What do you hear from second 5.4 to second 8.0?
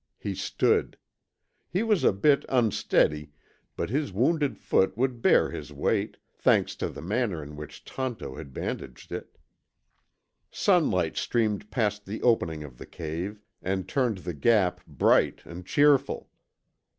his weight, thanks to the manner in which